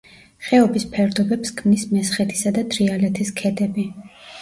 ხეობის 0.45 0.85
ფერდობებს 0.95 1.53
ქმნის 1.61 1.85
მესხეთისა 1.93 2.57
და 2.59 2.67
თრიალეთის 2.75 3.35
ქედები. 3.41 3.91